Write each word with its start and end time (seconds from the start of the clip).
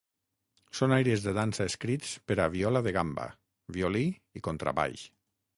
Són 0.79 0.95
aires 0.95 1.25
de 1.25 1.33
dansa 1.39 1.67
escrits 1.71 2.15
per 2.31 2.39
a 2.45 2.49
viola 2.55 2.83
de 2.89 2.97
gamba, 2.97 3.29
violí 3.79 4.05
i 4.41 4.45
contrabaix. 4.49 5.07